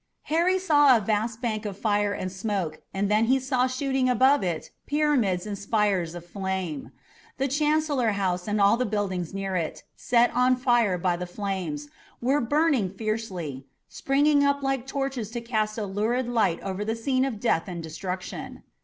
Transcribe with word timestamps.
Harry 0.33 0.57
saw 0.57 0.97
a 0.97 0.99
vast 0.99 1.41
bank 1.43 1.63
of 1.63 1.77
fire 1.77 2.11
and 2.11 2.31
smoke 2.31 2.81
and 2.91 3.07
then 3.07 3.25
he 3.25 3.37
saw 3.39 3.67
shooting 3.67 4.09
above 4.09 4.41
it 4.41 4.71
pyramids 4.87 5.45
and 5.45 5.59
spires 5.59 6.15
of 6.15 6.25
flame. 6.25 6.91
The 7.37 7.47
Chancellor 7.47 8.13
House 8.13 8.47
and 8.47 8.59
all 8.59 8.77
the 8.77 8.85
buildings 8.87 9.31
near 9.31 9.55
it, 9.55 9.83
set 9.95 10.33
on 10.33 10.55
fire 10.55 10.97
by 10.97 11.17
the 11.17 11.27
flames, 11.27 11.87
were 12.19 12.41
burning 12.41 12.89
fiercely, 12.89 13.67
springing 13.89 14.43
up 14.43 14.63
like 14.63 14.87
torches 14.87 15.29
to 15.37 15.39
cast 15.41 15.77
a 15.77 15.85
lurid 15.85 16.27
light 16.27 16.59
over 16.63 16.83
that 16.83 16.97
scene 16.97 17.23
of 17.23 17.39
death 17.39 17.65
and 17.67 17.83
destruction. 17.83 18.63